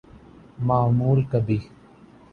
معمول 0.69 1.23
کبھی‘‘۔ 1.31 1.57